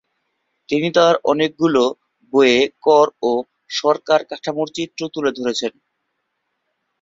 [0.69, 1.83] তিনি তার অনেকগুলো
[2.33, 3.31] বইয়ে কর ও
[3.79, 5.73] সরকার কাঠামোর চিত্র তুলে ধরেছেন।